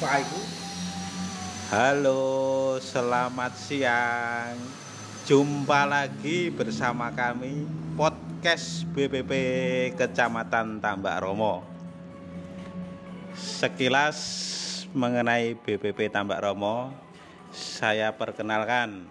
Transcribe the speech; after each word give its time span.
Pak 0.00 0.24
Halo, 1.68 2.24
selamat 2.80 3.52
siang. 3.52 4.56
Jumpa 5.28 5.84
lagi 5.84 6.48
bersama 6.48 7.12
kami 7.12 7.68
podcast 8.00 8.88
BPP 8.96 9.32
Kecamatan 10.00 10.80
Tambak 10.80 11.20
Romo. 11.20 11.60
Sekilas 13.36 14.16
mengenai 14.96 15.52
BPP 15.60 16.08
Tambak 16.08 16.48
Romo, 16.48 16.96
saya 17.52 18.08
perkenalkan. 18.16 19.04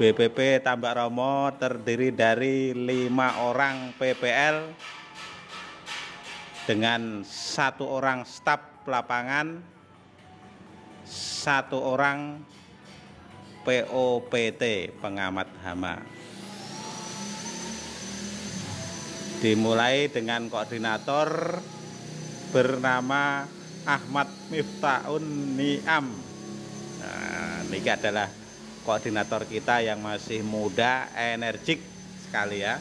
BPP 0.00 0.64
Tambak 0.64 0.96
Romo 0.96 1.52
terdiri 1.60 2.08
dari 2.08 2.72
lima 2.72 3.36
orang 3.44 3.92
PPL 4.00 4.72
dengan 6.70 7.26
satu 7.26 7.82
orang 7.82 8.22
staf 8.22 8.86
lapangan, 8.86 9.58
satu 11.10 11.74
orang 11.82 12.38
POPT 13.66 14.94
pengamat 15.02 15.50
hama. 15.66 15.98
Dimulai 19.42 20.14
dengan 20.14 20.46
koordinator 20.46 21.58
bernama 22.54 23.50
Ahmad 23.82 24.30
Miftaun 24.54 25.26
Niam. 25.58 26.06
Nah, 27.02 27.66
ini 27.66 27.82
adalah 27.82 28.30
koordinator 28.86 29.42
kita 29.42 29.82
yang 29.82 29.98
masih 29.98 30.46
muda, 30.46 31.10
energik 31.18 31.82
sekali 32.22 32.62
ya 32.62 32.78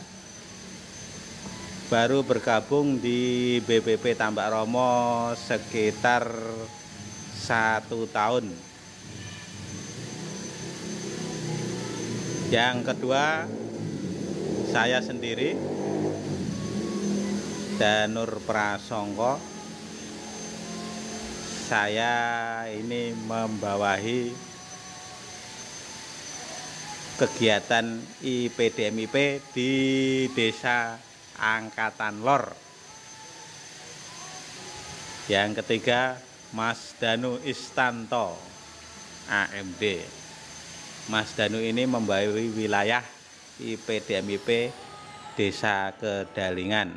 baru 1.89 2.21
bergabung 2.21 3.02
di 3.02 3.57
BPP 3.66 4.13
Tambak 4.13 4.53
Romo 4.53 5.34
sekitar 5.34 6.29
satu 7.34 8.05
tahun. 8.13 8.53
Yang 12.54 12.77
kedua, 12.93 13.49
saya 14.70 15.01
sendiri, 15.01 15.57
Danur 17.82 18.37
Prasongko. 18.45 19.41
Saya 21.65 22.13
ini 22.70 23.17
membawahi 23.17 24.34
kegiatan 27.17 27.98
IPDMIP 28.21 29.15
di 29.54 29.73
Desa 30.34 31.09
Angkatan 31.40 32.20
Lor. 32.21 32.51
Yang 35.32 35.63
ketiga, 35.63 36.20
Mas 36.51 36.93
Danu 36.99 37.40
Istanto, 37.48 38.35
AMD. 39.29 40.04
Mas 41.10 41.34
Danu 41.34 41.57
ini 41.63 41.87
membawahi 41.87 42.54
wilayah 42.54 43.01
IPDMIP 43.57 44.73
Desa 45.37 45.95
Kedalingan. 45.95 46.93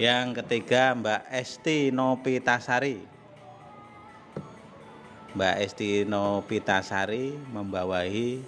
Yang 0.00 0.40
ketiga, 0.40 0.96
Mbak 0.96 1.28
Esti 1.28 1.92
Nopitasari. 1.92 3.04
Mbak 5.36 5.56
Esti 5.60 6.08
Nopitasari 6.08 7.36
membawahi 7.52 8.40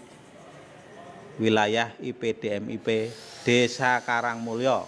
wilayah 1.37 1.93
IPDMIP 2.01 3.13
Desa 3.43 3.99
Karangmulyo. 4.07 4.87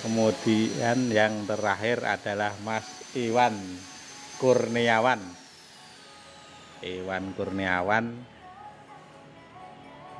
Kemudian 0.00 1.12
yang 1.12 1.44
terakhir 1.44 2.04
adalah 2.04 2.56
Mas 2.64 2.88
Iwan 3.12 3.56
Kurniawan. 4.40 5.20
Iwan 6.80 7.24
Kurniawan 7.36 8.16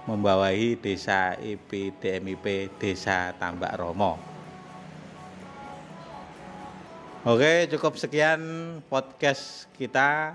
membawahi 0.05 0.77
Desa 0.77 1.37
IPDMIP 1.41 2.77
Desa 2.77 3.33
Tambak 3.37 3.77
Romo. 3.81 4.21
Oke, 7.25 7.69
cukup 7.69 8.01
sekian 8.01 8.41
podcast 8.89 9.69
kita. 9.77 10.33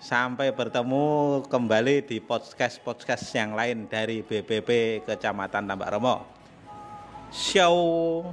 Sampai 0.00 0.48
bertemu 0.48 1.44
kembali 1.44 2.08
di 2.08 2.24
podcast-podcast 2.24 3.36
yang 3.36 3.52
lain 3.52 3.84
dari 3.84 4.24
BPP 4.24 5.04
Kecamatan 5.04 5.68
Tambak 5.68 5.92
Remo. 5.92 6.24
Show. 7.28 8.24